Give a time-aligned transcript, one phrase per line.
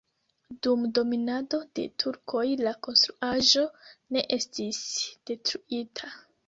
[0.67, 3.69] Dum dominado de turkoj la konstruaĵo
[4.17, 4.85] ne estis
[5.33, 6.15] detruita.